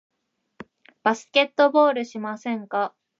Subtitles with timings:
[1.03, 2.95] バスケットボールしませんか？